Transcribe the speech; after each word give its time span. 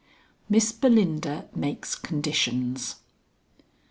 MISS 0.49 0.71
BELINDA 0.71 1.47
MAKES 1.53 1.93
CONDITIONS. 1.93 2.95